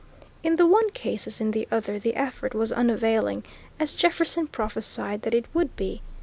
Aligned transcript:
In 0.41 0.55
the 0.55 0.65
one 0.65 0.89
case 0.89 1.27
as 1.27 1.39
in 1.39 1.51
the 1.51 1.67
other 1.71 1.99
the 1.99 2.15
effort 2.15 2.55
was 2.55 2.71
unavailing, 2.71 3.43
as 3.79 3.95
Jefferson 3.95 4.47
prophesied 4.47 5.21
that 5.21 5.35
it 5.35 5.45
would 5.53 5.75
be. 5.75 6.01